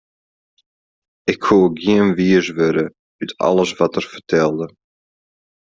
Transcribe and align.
Ik 1.31 1.39
koe 1.45 1.65
gjin 1.81 2.07
wiis 2.17 2.47
wurde 2.57 2.85
út 3.23 3.31
alles 3.47 3.71
wat 3.79 3.95
er 3.99 4.05
fertelde. 4.13 4.65